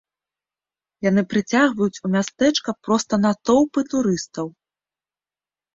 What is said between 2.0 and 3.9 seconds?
у мястэчка проста натоўпы